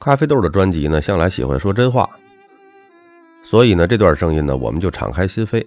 [0.00, 2.08] 咖啡豆的专辑呢，向来喜欢说真话，
[3.42, 5.66] 所以呢，这段声音呢，我们就敞开心扉，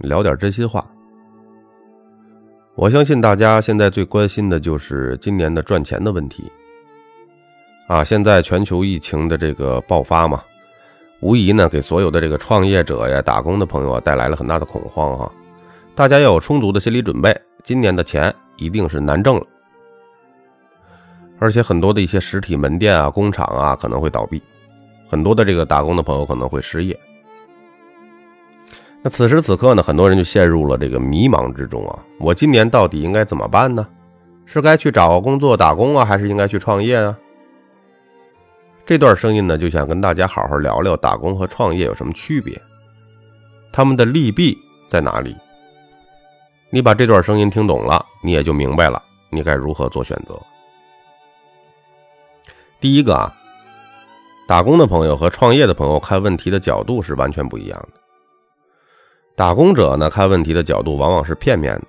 [0.00, 0.86] 聊点真心话。
[2.74, 6.44] 我相信大家现在最关心的就是今年的赚钱的问题。
[7.88, 10.42] 啊，现在全球疫情的这个爆发嘛，
[11.20, 15.32] 无疑呢，给所有的这个创业者呀、打工的朋友啊，带来了很大的恐慌哈。
[15.94, 17.34] 大家要有充足的心理准备，
[17.64, 19.46] 今年的钱一定是难挣了。
[21.40, 24.40] 而且很多的一些实体门店啊、工厂啊可能会倒闭，
[25.08, 26.96] 很多的这个打工的朋友可能会失业。
[29.02, 31.98] 那此时此刻呢，很多人就陷入了这个迷茫之中啊！
[32.18, 33.88] 我今年到底应该怎么办呢？
[34.44, 37.16] 是该去找个工作打工啊，还是应该去创业啊？
[38.84, 42.60] 这段声音呢，就想跟大家好好聊聊打工和创业有什么区别，
[43.72, 44.58] 他们的利弊
[44.90, 45.34] 在哪里？
[46.68, 50.38] 你把这段声音听懂了，你也就明白了，你该如何做选择。
[52.80, 53.30] 第一个啊，
[54.46, 58.00] 打工的朋友和创业的朋友看问题的角度是完全不一样的。
[59.36, 61.86] 打工者呢看问题的角度往往是片面的，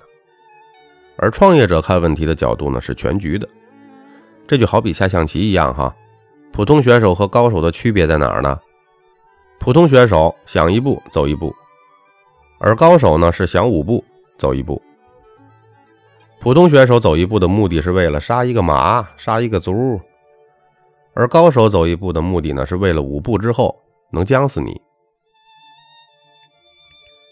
[1.15, 3.47] 而创业者看问题的角度呢是全局的。
[4.45, 5.95] 这就好比下象棋一样哈，
[6.51, 8.59] 普通选手和高手的区别在哪儿呢？
[9.61, 11.55] 普通选手想一步走一步，
[12.59, 14.03] 而高手呢是想五步
[14.37, 14.81] 走一步。
[16.41, 20.01] 普通选手走一步的目的是为了杀一个马，杀一个卒。
[21.13, 23.75] 而高手走一步的目的呢，是为了五步之后
[24.11, 24.79] 能将死你。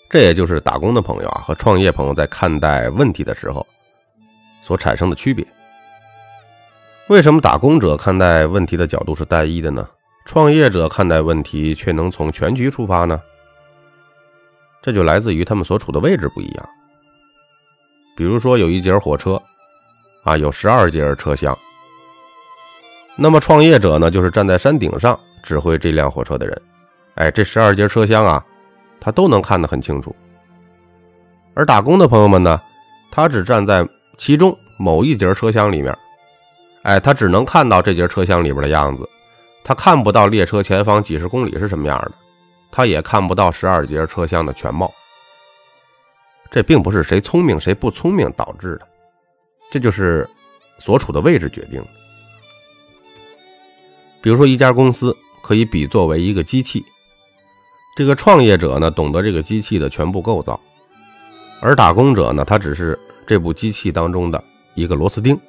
[0.09, 3.65] 这也就是打工的朋友啊和创业朋友在看待问题的时候
[4.61, 5.45] 所产生的区别。
[7.09, 9.87] 为什么打工者看待问题的角度是单一的呢？
[10.25, 13.19] 创业者看待问题却能从全局出发呢？
[14.81, 16.69] 这就来自于他们所处的位置不一样。
[18.15, 19.41] 比如说，有一节火车，
[20.23, 21.57] 啊，有十二节车厢。
[23.21, 26.61] 那么创业者呢，就是站在山顶上指挥这辆火车的人，
[27.15, 28.41] 哎，这十二节车厢啊，
[28.97, 30.15] 他都能看得很清楚。
[31.53, 32.61] 而打工的朋友们呢，
[33.11, 33.85] 他只站在
[34.17, 35.93] 其中某一节车厢里面，
[36.83, 39.07] 哎，他只能看到这节车厢里边的样子，
[39.65, 42.13] 他看不到列车前方几十公里是什么样的，
[42.71, 44.89] 他也看不到十二节车厢的全貌。
[46.49, 48.87] 这并不是谁聪明谁不聪明导致的，
[49.69, 50.25] 这就是
[50.77, 51.87] 所处的位置决定的。
[54.21, 56.83] 比如说，一家公司可以比作为一个机器，
[57.95, 60.59] 这个创业者呢懂得这个机器的全部构造，
[61.61, 64.43] 而打工者呢，他只是这部机器当中的
[64.73, 65.39] 一个螺丝钉。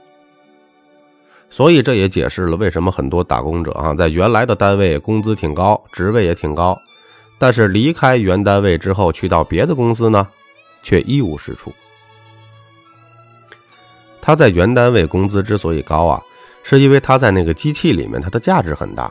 [1.49, 6.79] 所以这也解释了为什么很多打工者啊，在原来的单位工资挺高，职位也挺高，
[7.39, 10.29] 但是离开原单位之后，去到别的公司呢，
[10.85, 11.73] 却一无是处。
[14.21, 16.23] 他在原单位工资之所以高啊。
[16.63, 19.11] 是因为它在那个机器里面，它的价值很大。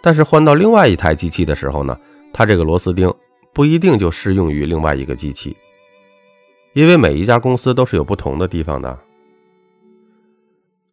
[0.00, 1.98] 但是换到另外一台机器的时候呢，
[2.32, 3.12] 它这个螺丝钉
[3.52, 5.56] 不一定就适用于另外一个机器，
[6.72, 8.98] 因为每一家公司都是有不同的地方的。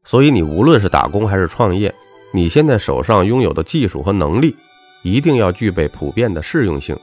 [0.04, 1.94] 所以你无论是打工还是创业，
[2.32, 4.56] 你现在手上拥有的技术和能力，
[5.04, 6.98] 一定要具备普遍的适用性。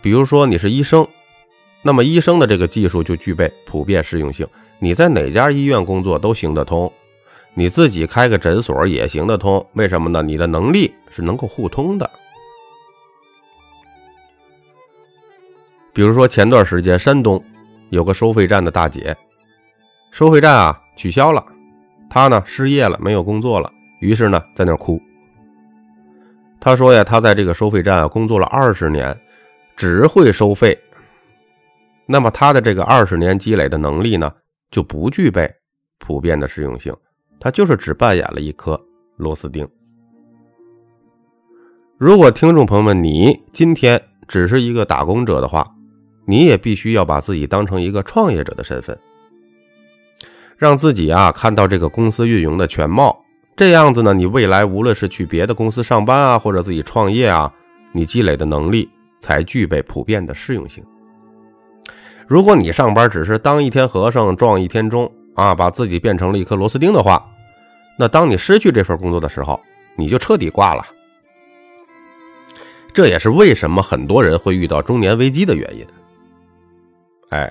[0.00, 1.06] 比如说你是医生，
[1.82, 4.46] 那么医生的这个技术就具备普遍适用性。
[4.82, 6.90] 你在哪家医院工作都行得通，
[7.52, 9.64] 你自己开个诊所也行得通。
[9.74, 10.22] 为什么呢？
[10.22, 12.10] 你的能力是能够互通的。
[15.92, 17.42] 比如说前段时间山东
[17.90, 19.14] 有个收费站的大姐，
[20.12, 21.44] 收费站啊取消了，
[22.08, 23.70] 她呢失业了，没有工作了，
[24.00, 24.98] 于是呢在那哭。
[26.58, 29.14] 她说呀，她在这个收费站啊工作了二十年，
[29.76, 30.78] 只会收费。
[32.06, 34.32] 那么她的这个二十年积累的能力呢？
[34.70, 35.50] 就不具备
[35.98, 36.94] 普遍的适用性，
[37.38, 38.80] 它就是只扮演了一颗
[39.16, 39.68] 螺丝钉。
[41.98, 45.70] 如果听众朋友们，你今天只是一个打工者的话，
[46.26, 48.98] 你也必须要把自己当成一个创业者的身份，
[50.56, 53.22] 让自己啊看到这个公司运营的全貌。
[53.56, 57.52] 这样子呢，你未来无论是去别的公司上班啊，或者自己创业啊，
[57.92, 58.88] 你积累的能力
[59.20, 60.82] 才具备普遍的适用性。
[62.30, 67.20] 如果你上班只是当一天和尚撞一天钟啊，把自己变成了一颗螺丝钉的话，
[67.98, 69.60] 那当你失去这份工作的时候，
[69.96, 70.86] 你就彻底挂了。
[72.92, 75.84] 这也是为什么很多人会遇到中年危机的原因。
[77.30, 77.50] 哎，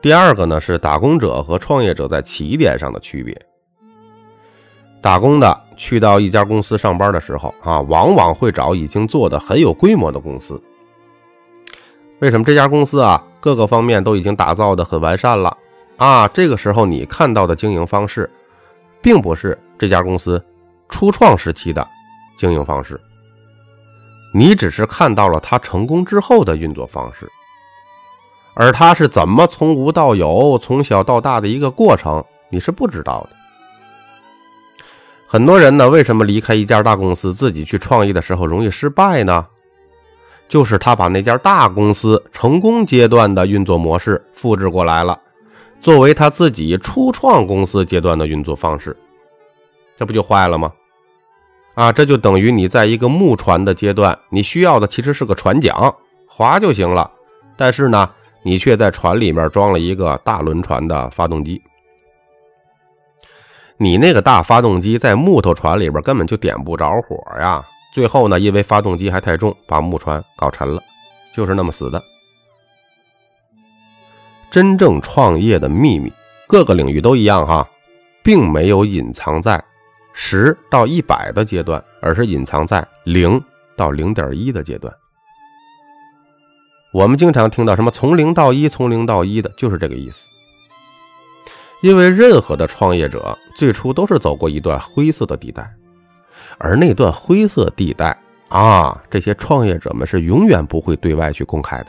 [0.00, 3.38] 第二个呢是打工者和创业者在起点上的区别。
[5.02, 10.58] 打工的去到一家公司上班的时候啊，往往会找已经做的很有规模的公司。
[12.20, 15.54] 为什么这家公司啊，各个方面都已经打造的很完善了
[15.98, 16.26] 啊？
[16.28, 18.28] 这个时候你看到的经营方式，
[19.02, 20.42] 并不是这家公司
[20.88, 21.86] 初创时期的
[22.38, 22.98] 经营方式，
[24.32, 27.30] 你只是看到了它成功之后的运作方式，
[28.54, 33.36] 而它是怎么从无到有、从小到大的一个过程，你是不知道的。
[35.26, 39.46] 很多人呢，为什么离开一家大公司，自己去创业的时候容易失败呢？
[40.48, 45.18] 就是他把那家大公司成功阶段的运作模式复制过来了，
[45.80, 48.96] 作为他自己初创公司阶段的运作方式，
[49.96, 50.72] 这不就坏了吗？
[51.74, 55.92] 啊，这就等于你在一个木船的阶段，你需要的其实是个船桨，
[56.26, 57.10] 划就行了。
[57.56, 58.08] 但是呢，
[58.42, 61.60] 你却在船里面装了一个大轮船的发动机。
[63.78, 67.62] 你那个大发动机在木头船里边根本就点不着火呀！
[67.96, 70.82] 最后呢，因为发动机还太重，把木船搞沉了，
[71.34, 72.04] 就是那么死的。
[74.50, 76.12] 真正创业的秘密，
[76.46, 77.66] 各个领域都一样哈，
[78.22, 79.64] 并没有隐藏在
[80.12, 83.42] 十到一百的阶段，而是隐藏在零
[83.78, 84.92] 到零点一的阶段。
[86.92, 90.28] 我们经常听到什么从零到一，从零到一的，就是这个意思。
[91.80, 95.66] 因为任何的创业者最初都是走过一段灰色的地带，
[96.58, 98.16] 而那段灰色地带
[98.48, 101.86] 啊，这些创业者们是永远不会对外去公开的。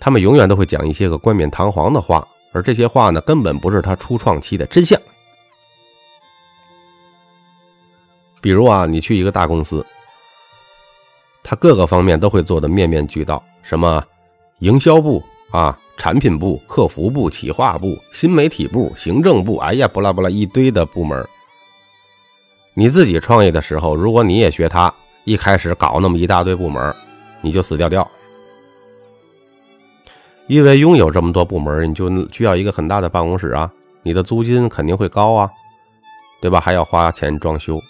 [0.00, 5.00] 他们永远都会讲一些个冠冕堂皇的话，而这些话呢，根本不是他初创期的真相。
[8.40, 9.84] 比如啊，你去一个大公司，
[11.42, 14.02] 他各个方面都会做的面面俱到，什么
[14.60, 15.78] 营销部啊。
[15.96, 21.28] 产品部、客服部、企划部、新媒体部、行政部，哎呀，不拉不拉一堆的部门。
[22.74, 24.92] 你自己创业的时候，如果你也学他，
[25.24, 26.94] 一开始搞那么一大堆部门，
[27.40, 28.08] 你就死掉掉。
[30.46, 33.70] 因为拥有这么多部门，你就需要一个很大的办公室啊，
[34.02, 35.50] 你的租金肯定会高啊，
[36.40, 36.58] 对吧？
[36.58, 37.80] 还要花钱装修。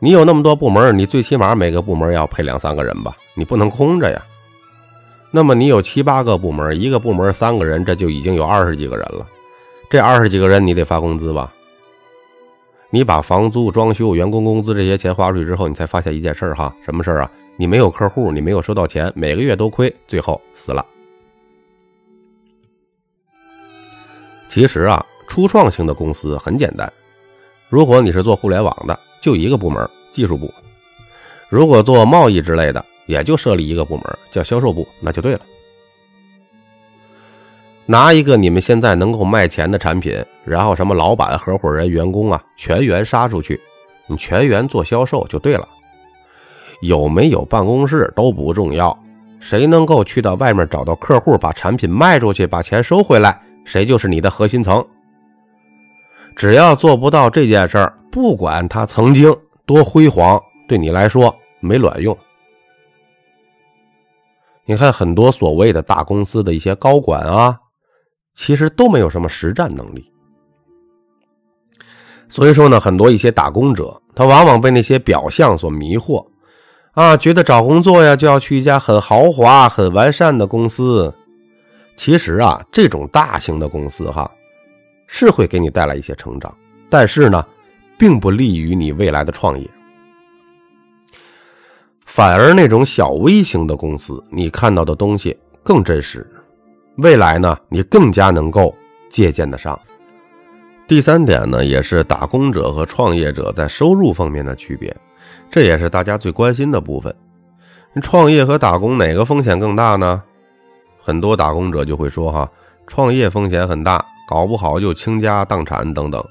[0.00, 4.24] 你有那么多部门，你最起码每个部门要配两三个人吧，你不能空着呀。
[5.30, 9.26] 那么你有七八个部门，一个部门三个人，这就已经有二十几个人了。
[9.90, 11.52] 这二十几个人你得发工资吧？
[12.90, 17.30] 你把房租、装修、员工工资这些钱花出去之后，你才发现一件事哈，什么事儿啊？
[17.56, 20.84] 你没有客户，你没有收到钱，每个月都亏，最后死了。
[24.48, 26.90] 其实啊，初创型的公司很简单。
[27.68, 30.46] 如果你是做互联网的，就一个部门，技术部；
[31.48, 32.84] 如果做贸易之类的。
[33.08, 35.40] 也就设立一个部门叫销售部，那就对了。
[37.90, 43.58] 拿一个你们现在能够卖钱的产品，然后什么老板、合伙人、员工啊，全员杀出去，
[44.06, 45.66] 你全员做销售就对了。
[46.82, 48.96] 有没有办公室都不重要，
[49.40, 54.84] 谁能够去到外面找到客户，把产品卖出去，把钱收回来，谁就是你的核心层。
[56.36, 60.38] 只要做不到这件事儿，不管他曾经多辉煌，
[60.68, 62.14] 对你来说没卵用。
[64.66, 67.58] 你看，很多所谓的大公司的一些高管啊，
[68.38, 70.12] 其实都没有什么实战能力。
[72.28, 76.24] 所以说呢，很多一些打工者，他往往被那些表象所迷惑，
[76.92, 81.12] 啊，觉得找工作呀就要去一家很豪华、很完善的公司。
[81.96, 84.30] 其实啊，这种大型的公司哈，
[85.08, 86.56] 是会给你带来一些成长，
[86.88, 87.44] 但是呢，
[87.98, 89.68] 并不利于你未来的创业。
[92.04, 96.24] 反而那种小微型的公司，你看到的东西更真实，
[96.98, 98.74] 未来呢，你更加能够
[99.08, 99.78] 借鉴得上。
[100.86, 104.94] 第三点呢，也是打工者和创业者在收入方面的区别，
[105.48, 107.14] 这也是大家最关心的部分。
[108.02, 110.22] 创业和打工哪个风险更大呢？
[110.98, 112.50] 很多打工者就会说哈，
[112.86, 116.22] 创业风险很大，搞不好就倾家荡产等等。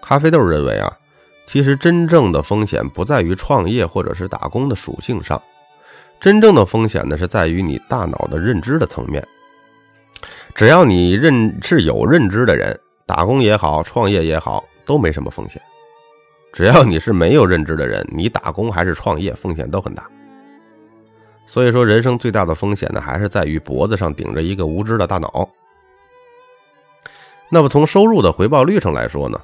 [0.00, 0.90] 咖啡豆认为啊。
[1.48, 5.40] 其实真正的风险不在于创业或者是打工的属性上，
[6.20, 9.26] 真正的风险呢是在于你大脑的认知的层面。
[10.54, 15.60] 只要你认是有认知的人，打工也好，创业也好，都没什么风险。
[16.52, 20.08] 只要你是没有认知的人，你打工还是创业，风险都很大。
[21.46, 25.48] 所以说，人生最大的风险呢，还是在于脖子上顶着一个无知的大脑。
[27.50, 29.38] 那么从收入的回报率上来说呢？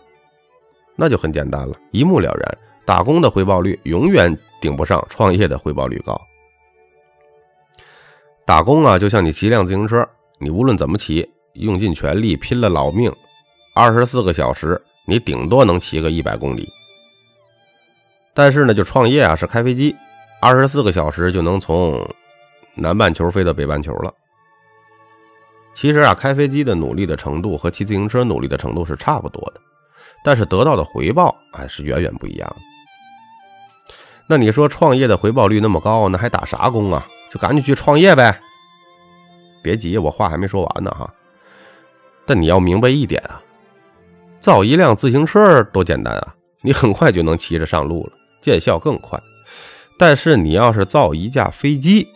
[0.97, 2.59] 那就很简单了，一目了然。
[2.85, 6.21] 打工的回报率永远顶不上创业的回报率高。
[8.45, 10.07] 打工啊，就像你骑辆自行车，
[10.39, 13.13] 你无论怎么骑，用尽全力，拼了老命，
[13.75, 16.69] 二十四个小时，你顶多能骑个一百公里。
[18.35, 19.95] 但是呢，就创业啊，是开飞机，
[20.41, 22.05] 二十四个小时就能从
[22.75, 24.13] 南半球飞到北半球了。
[25.75, 29.61] 其实啊，开飞机的努力的程度和骑自行车努力的程度是差不多的，
[30.25, 32.72] 但是得到的回报还是远远不一样的。
[34.33, 37.07] 那你说创业的回报率那么高，那还打啥工啊？
[37.31, 38.41] 就赶紧去创业呗！
[39.63, 41.13] 别急，我话还没说完呢哈。
[42.25, 43.43] 但你要明白一点啊，
[44.41, 49.21] 造一辆自行车多简单啊，你很快就能骑着上路了，见效更快。
[49.99, 52.09] 但是你要是造一架飞机，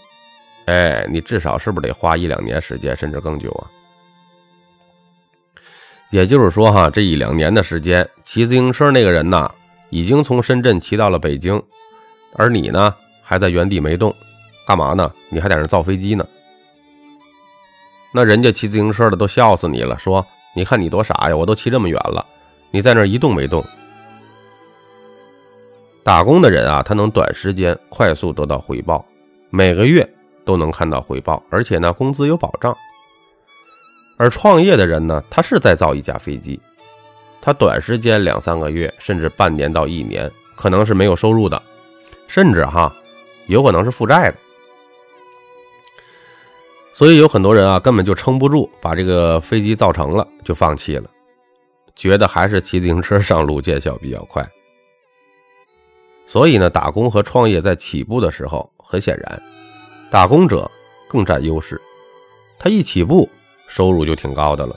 [0.65, 3.69] 哎，你至少是不是得花一两年时间，甚至更久啊？
[6.09, 9.53] 也就是说哈，这一两年的时间，骑自行车那个人呐，
[9.91, 11.63] 已经从深圳骑到了北京，
[12.37, 14.15] 而你呢，还在原地没动，
[14.67, 15.11] 干嘛呢？
[15.31, 16.27] 你还在那造飞机呢？
[18.13, 20.25] 那人家骑自行车的都笑死你了，说
[20.55, 22.25] ：“你看你多傻呀，我都骑这么远了，
[22.71, 23.65] 你在那一动没动。”
[26.05, 29.05] 打工的人啊，他能短时间快速得到回报，
[29.51, 30.09] 每个月
[30.45, 32.77] 都能看到回报，而且呢，工资有保障。
[34.17, 36.59] 而创业的人呢，他是在造一架飞机，
[37.43, 41.61] 他短时间两三个月，甚至半年到一年，可能是没有收入的，
[42.27, 42.95] 甚至哈，
[43.47, 44.37] 有可能是负债的。
[46.93, 51.11] 所以有很多人啊，根本就撑不住，把这个飞机造成了就放弃了，
[51.95, 54.47] 觉得还是骑自行车上路见效比较快。
[56.27, 59.43] 所以呢，打工和创业在起步的时候，很显然，
[60.11, 60.71] 打工者
[61.07, 61.81] 更占优势。
[62.59, 63.29] 他一起步，
[63.69, 64.75] 收入就挺高的了。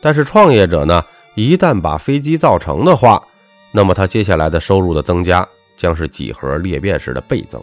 [0.00, 1.04] 但是创业者呢，
[1.34, 3.20] 一旦把飞机造成的话，
[3.72, 5.46] 那么他接下来的收入的增加
[5.76, 7.62] 将是几何裂变式的倍增。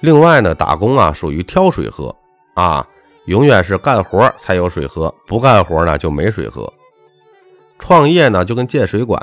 [0.00, 2.14] 另外呢，打工啊属于挑水喝
[2.54, 2.86] 啊，
[3.26, 6.70] 永远是干活才有水喝，不干活呢就没水喝。
[7.78, 9.20] 创业呢就跟建水管。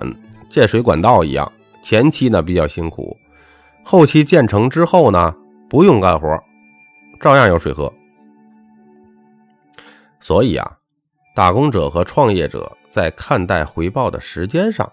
[0.49, 1.51] 建水管道一样，
[1.83, 3.15] 前期呢比较辛苦，
[3.83, 5.35] 后期建成之后呢
[5.69, 6.41] 不用干活，
[7.19, 7.91] 照样有水喝。
[10.21, 10.77] 所以啊，
[11.35, 14.89] 打工者和创业者在看待回报的时间上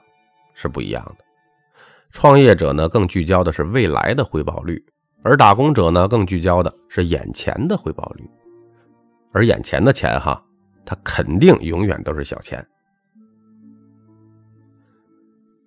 [0.55, 1.24] 是不一样的。
[2.15, 4.81] 创业者呢更聚焦的是未来的回报率，
[5.25, 8.25] 而打工者呢更聚焦的是眼前的回报率。
[9.33, 10.41] 而眼前的钱哈，
[10.87, 12.65] 它肯定永远都是小钱。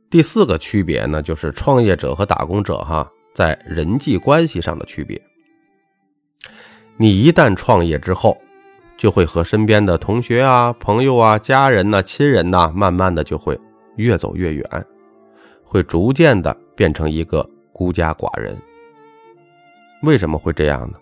[0.09, 5.21] 第四个区别呢，就是创业者和打工者哈，在人际关系上的区别。
[6.95, 8.37] 你一旦创业之后，
[8.95, 13.59] 就会和身边的同学啊、朋友啊、家人呐、亲人呐，慢慢的就会
[13.97, 14.85] 越走越远，
[15.67, 18.57] 会逐渐的变成一个孤家寡人。
[20.03, 20.97] 为什么会这样呢？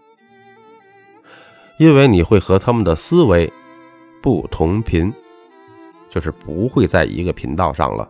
[1.77, 3.51] 因为你会和他们的思维
[4.21, 5.13] 不同频，
[6.09, 8.09] 就是不会在一个频道上了。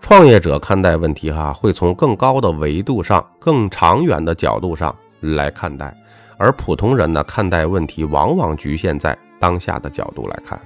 [0.00, 5.96] 创业者看待问题，哈，会从更高的维度上、更长远的角度上来看待，
[6.38, 10.60] 而普通人呢，看待问题往往局限在当下的角度来看，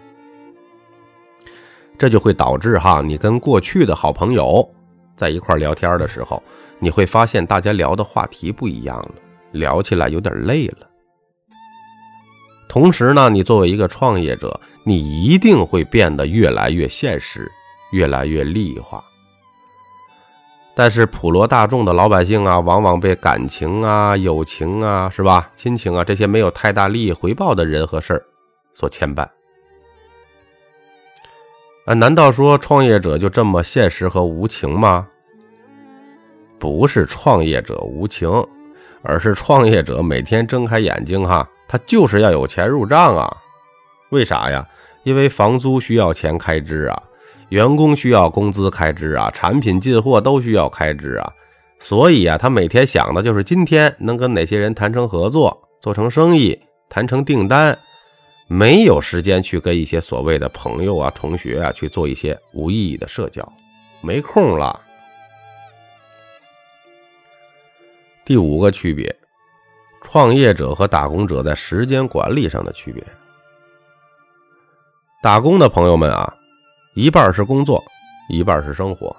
[1.99, 4.67] 这就会导致哈，你跟过去的好朋友
[5.17, 6.43] 在一块聊天的时候，
[6.79, 9.15] 你会发现大家聊的话题不一样了，
[9.53, 10.87] 聊起来有点累了。
[12.69, 17.51] 同时呢，你作为一个创业者，你一定会变得越来越现实，
[17.93, 19.03] 越来越利益化。
[20.75, 25.51] 但是普罗大众的老百姓啊，往往被感情啊、友情啊，是吧？
[25.57, 28.23] 亲情啊这些没有太大利益回报的人和事儿
[28.75, 29.27] 所牵绊。
[31.87, 35.07] 啊，难道说创业者就这么现实和无情吗？
[36.59, 38.29] 不是创业者无情，
[39.03, 43.37] 而是创业者每天睁开眼睛哈，他就是要有钱入账啊。
[44.11, 44.67] 为啥呀？
[45.05, 47.01] 因为房租需要钱开支啊。
[47.51, 51.33] 员工需要工资开支啊，产品进货都需要开支啊，
[51.79, 57.79] 所以啊，他每天想的就是今天能跟哪些人谈成合作，做成生意，谈成订单，
[58.47, 63.47] 没有时间去跟一些所谓的朋友啊、同学啊去做一些无意义的社交，
[64.01, 64.81] 没空了。
[68.25, 69.15] 第五个区别，
[70.03, 73.05] 创业者和打工者在时间管理上的区别。
[75.23, 76.33] 打工的朋友们啊。
[76.99, 77.85] 一半是工作，
[78.31, 79.15] 一半是生活，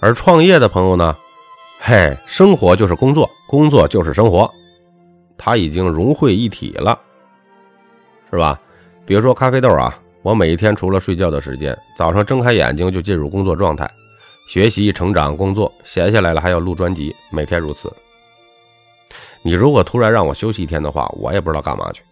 [0.00, 1.16] 而创业的朋友呢，
[1.80, 4.52] 嘿，生活就是工作，工作就是生活，
[5.38, 7.00] 他已经融会一体了，
[8.30, 8.60] 是吧？
[9.06, 13.90] 比如说咖啡豆啊，我每一天除了睡觉的时间，早上睁开眼睛就进入工作状态，
[14.46, 17.92] 学习、成长、工作，闲下来了还要录专辑，每天如此。
[19.40, 22.02] 你如果突然让我休息一天的话，我也不知道干嘛去。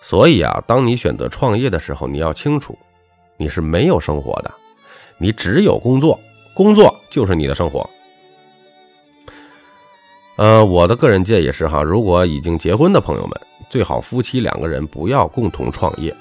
[0.00, 2.78] 所以啊，当你选择创业的时候，你要清楚，
[3.36, 4.50] 你是没有生活的，
[5.18, 6.18] 你只有工作，
[6.54, 7.88] 工作就是你的生活。
[10.36, 16.14] 呃，我的个人建议是哈，如果已经结婚的朋友们，最好夫妻两个人不要共同创业。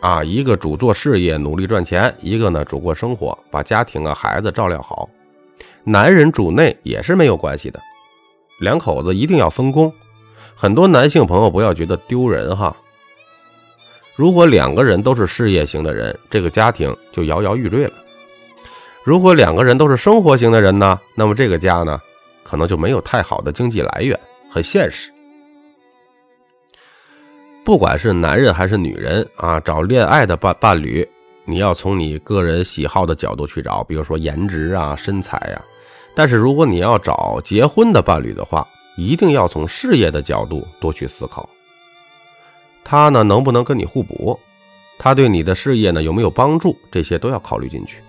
[0.00, 5.08] 啊，一个主做事业努力赚钱，一个呢主过生活，把家庭啊孩子照料好。
[5.84, 7.78] 男人主内也是没有关系的，
[8.60, 9.92] 两口子一定要分工。
[10.54, 12.74] 很多男性朋友不要觉得丢人哈。
[14.14, 17.92] 如果两个人都是事业型的人，这个家庭就摇摇欲坠了；
[19.04, 22.00] 如果两个人都是生活型的人呢，那么这个家呢，
[22.42, 24.18] 可能就没有太好的经济来源，
[24.50, 25.10] 很现实。
[27.62, 31.06] 不管是男人还是女人啊，找恋爱的伴伴侣，
[31.44, 35.62] 你要从你个人喜好的角度去找，比如说颜值啊、身材呀。
[36.14, 41.48] 但是如果你要找结婚的伴侣的话，一定要从事业的角度多去思考。
[42.82, 44.38] 他呢能不能跟你互补？
[44.98, 46.76] 他对你的事业呢有没有帮助？
[46.90, 48.02] 这些都要考虑进去。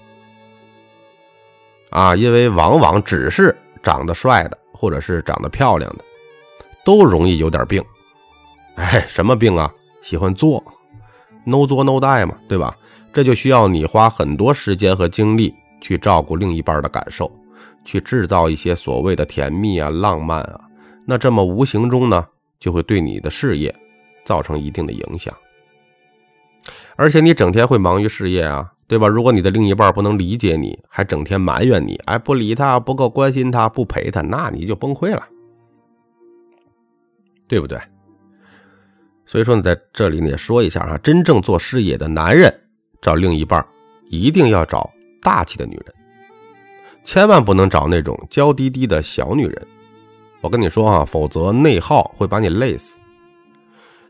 [1.89, 6.03] 啊，因为往往只是长得帅的，或者是长得漂亮的，
[6.83, 7.83] 都容易有点病。
[8.81, 9.71] 哎，什么病啊？
[10.01, 10.61] 喜欢作
[11.45, 12.75] ，no 作 no die 嘛，对吧？
[13.13, 17.31] 这就需要你花很多时间和精力去照顾另一半的感受，
[17.85, 20.59] 去制造一些所谓的甜蜜啊、浪漫啊。
[21.05, 22.25] 那这么无形中呢，
[22.59, 23.73] 就会对你的事业
[24.25, 25.31] 造成一定的影响。
[26.95, 29.07] 而且你整天会忙于事业啊，对吧？
[29.07, 35.23] 如果你的另一半不能理解你，还整天埋怨你，哎，不理他，不够关心他，不陪他，那你就崩溃了，
[37.47, 37.79] 对不对？
[39.31, 42.53] 所以说呢，在这里呢也说一下啊，真正做事业的男人
[43.01, 43.65] 找另一半，
[44.09, 45.95] 一定要找大气的女人，
[47.05, 49.67] 千万不能找那种娇滴滴的小女人。
[50.41, 52.99] 我跟你说啊，否则内耗会把你累死。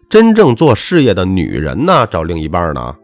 [0.10, 2.98] 真正做事业的女人呢，找另一半呢，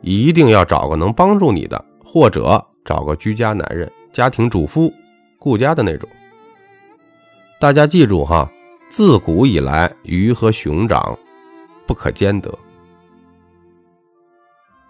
[0.00, 4.90] 一定要找个能帮助你的，或者找个居家男人，家庭主妇、
[5.38, 6.08] 顾家的那种。
[7.60, 8.50] 大家记住哈，
[8.88, 11.18] 自古以来，鱼和熊掌。
[11.92, 12.50] 不可兼得，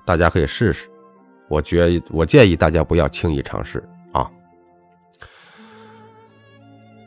[0.04, 0.88] 大家可以试试。
[1.48, 4.30] 我觉我建议大家不要轻易尝试啊。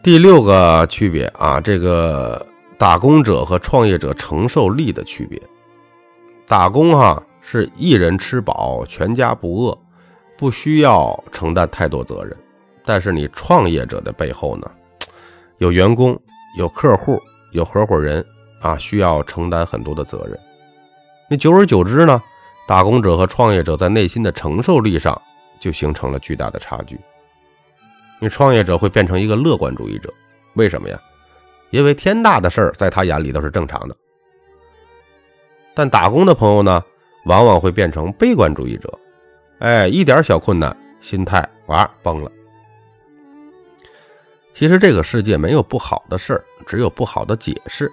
[0.03, 2.45] 第六个区别啊，这个
[2.77, 5.41] 打工者和创业者承受力的区别。
[6.45, 9.77] 打工哈是一人吃饱全家不饿，
[10.37, 12.35] 不需要承担太多责任。
[12.83, 14.69] 但是你创业者的背后呢，
[15.59, 16.21] 有员工、
[16.57, 17.17] 有客户、
[17.53, 18.21] 有合伙人。
[18.65, 20.39] 啊，需要承担很多的责任。
[21.29, 22.19] 那久而久之呢，
[22.67, 25.19] 打工者和创业者在内心的承受力上
[25.59, 26.99] 就形成了巨大的差距。
[28.19, 30.11] 你创业者会变成一个乐观主义者，
[30.55, 30.99] 为什么呀？
[31.69, 33.95] 因为天大的事儿在他眼里都是正常的。
[35.75, 36.81] 但打工的朋友呢，
[37.25, 38.91] 往往会变成悲观主义者。
[39.59, 42.31] 哎，一点小困难，心态哇崩了。
[44.53, 47.91] 其实这个世界没有不好的事儿，只有不好的解释。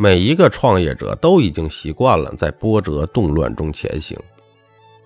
[0.00, 4.16] 每一个创业者都已经习惯了在波折动乱中前行，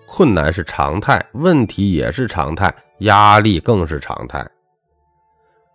[0.05, 4.47] 困难是常态，问题也是常态，压力更是常态。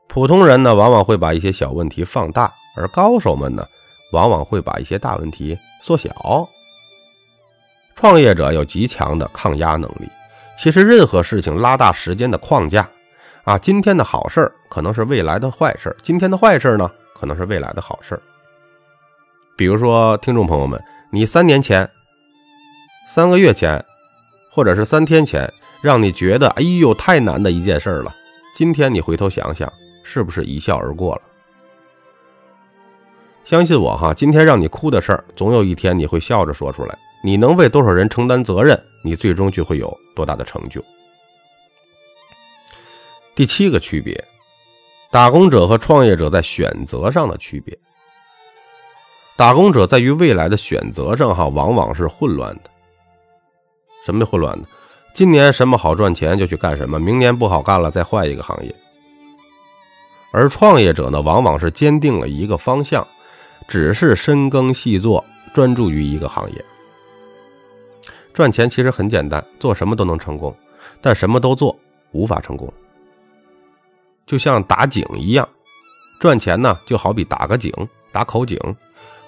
[0.07, 3.67] 普通人呢，往往会把一些小问题放大，而高手们呢，
[4.13, 6.49] 往往会把一些大问题缩小。
[7.97, 10.09] 创业者有极强的抗压能力。
[10.57, 12.89] 其实任何事情拉大时间的框架，
[13.43, 18.21] 啊，今天的好事可能是未来的坏事今天的坏事呢，可能是未来的好事
[19.59, 21.91] 比如说，听众朋友们，你三年前、
[23.09, 23.85] 三个月前，
[24.53, 28.15] 或者是三天前，让你觉得哎呦太难的一件事了，
[28.55, 29.71] 今天你回头想想，
[30.05, 31.23] 是不是一笑而过了？
[33.45, 36.97] 相信我哈，今天让你哭的事儿，总有一天你会笑着说出来。
[37.25, 40.81] 你能为多少人承担责任，你最终就会有多大的成就。
[43.35, 44.25] 第七个区别，
[45.11, 47.77] 打工者和创业者在选择上的区别。
[49.39, 52.63] 打工者在于未来的选择上，哈，往往是混乱的。
[54.05, 54.67] 什么叫混乱呢？
[55.15, 58.75] 今年什么好赚钱就去干什么，明年不好干了再换一个行业。
[60.33, 63.07] 而创业者呢，往往是坚定了一个方向，
[63.69, 65.25] 只是深耕细作，
[65.55, 66.65] 专注于一个行业。
[68.35, 70.53] 赚钱其实很简单，做什么都能成功，
[71.01, 71.79] 但什么都做
[72.11, 72.69] 无法成功。
[74.27, 75.49] 就像打井一样，
[76.19, 77.73] 赚钱呢就好比打个井，
[78.11, 78.59] 打口井。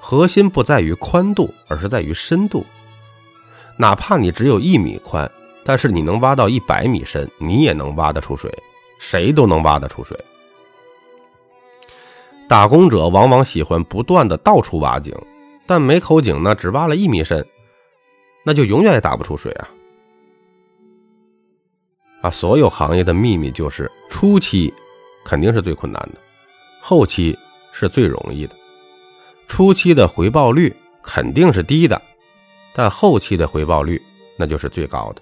[0.01, 2.65] 核心不在于宽度，而是在于深度。
[3.77, 5.31] 哪怕你只有一米宽，
[5.65, 8.53] 但是你能挖到一百米深，你也能挖得出水，
[8.99, 10.19] 谁都能挖得出水。
[12.49, 15.15] 打工者往往喜欢不断的到处挖井，
[15.67, 17.47] 但每口井呢只挖了一米深，
[18.45, 19.69] 那就永远也打不出水啊！
[22.23, 24.75] 啊，所有行业的秘密就是初期
[25.25, 26.21] 肯定是最困难的，
[26.81, 27.39] 后期
[27.73, 28.55] 是最容易的，
[29.51, 32.01] 初期的回报率肯定是低的，
[32.73, 34.01] 但后期的回报率
[34.37, 35.21] 那就是最高的。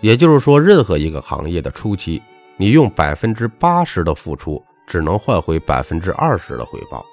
[0.00, 2.22] 也就是说，任何一个行业的初期，
[2.56, 7.04] 你用百分之八十的付出，只能换回百分之二十的回报；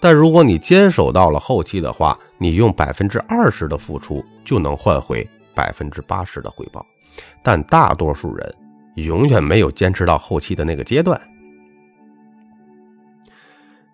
[0.00, 6.86] 但如果你坚守到了后期的话，你用百分之二十的付出，就能换回百分之八十的回报。
[7.42, 8.54] 但大多数人
[8.94, 11.20] 永远没有坚持到后期的那个阶段。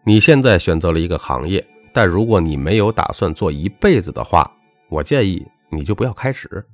[0.09, 4.51] 你现在选择了一个行业，但如果你没有打算做一辈子的话，
[4.89, 6.65] 我建议你就不要开始。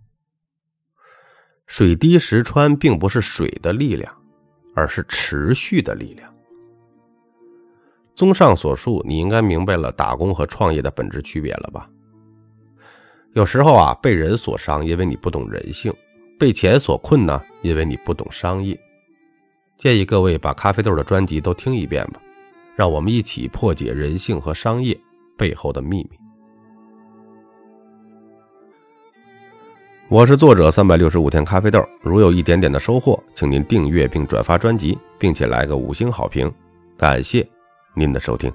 [1.66, 4.16] 水滴石穿，并不是水的力量，
[4.76, 6.32] 而是持续的力量。
[8.14, 11.90] 综上所述，你应该明白了打工和创业的本质区别了吧？
[13.32, 15.92] 有时候啊，被人所伤，因为你不懂人性；
[16.38, 18.78] 被钱所困呢，因为你不懂商业。
[19.76, 22.20] 建议各位把咖啡豆的专辑都听一遍吧，
[22.76, 24.98] 让我们一起破解人性和商业
[25.36, 26.18] 背后的秘密。
[30.08, 36.52] 我是作者三百六十五天咖啡豆，如有一点点的收获，请您订阅并转发专辑，并且来个五星好评，
[36.96, 37.46] 感谢
[37.94, 38.52] 您的收听。